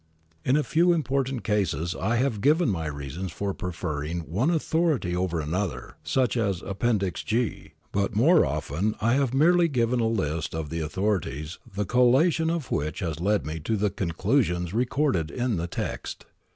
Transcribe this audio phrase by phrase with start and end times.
[0.43, 5.27] In a few important cases I have iven my reasons for preferring one authority to
[5.37, 6.67] another Vll viil PREFACE (r.^.
[6.71, 11.85] Appendix G), but more often I have merely given a list of the authorities the
[11.85, 16.25] collation of which has led me to the conclusions recorded in the text.